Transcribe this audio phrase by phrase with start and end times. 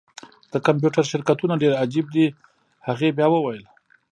[0.51, 2.25] د کمپیوټر شرکتونه ډیر عجیب دي
[2.87, 3.63] هغې بیا وویل